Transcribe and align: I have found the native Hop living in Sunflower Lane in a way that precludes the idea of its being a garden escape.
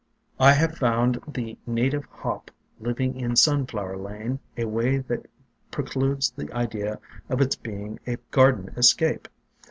I 0.39 0.53
have 0.53 0.79
found 0.79 1.21
the 1.27 1.59
native 1.67 2.05
Hop 2.05 2.49
living 2.79 3.19
in 3.19 3.35
Sunflower 3.35 3.97
Lane 3.97 4.39
in 4.55 4.63
a 4.63 4.67
way 4.67 4.97
that 4.97 5.29
precludes 5.69 6.31
the 6.31 6.51
idea 6.53 6.99
of 7.29 7.39
its 7.39 7.55
being 7.55 7.99
a 8.07 8.15
garden 8.31 8.69
escape. 8.75 9.27